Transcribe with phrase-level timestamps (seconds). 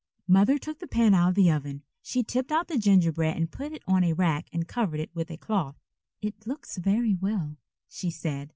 [0.27, 1.83] Mother took the pan out of the oven.
[2.01, 5.29] She tipped out the gingerbread and put it on a rack and covered it with
[5.29, 5.77] a cloth.
[6.23, 8.49] "It looks very well," she said.